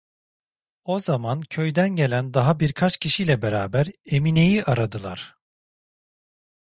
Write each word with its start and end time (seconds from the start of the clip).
O 0.83 0.99
zaman 0.99 1.41
köyden 1.41 1.89
gelen 1.95 2.33
daha 2.33 2.59
birkaç 2.59 2.97
kişi 2.97 3.23
ile 3.23 3.41
beraber 3.41 3.87
Emine’yi 4.11 4.63
aradılar. 4.63 5.35